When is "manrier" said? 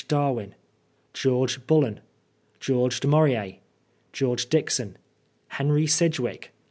3.07-3.59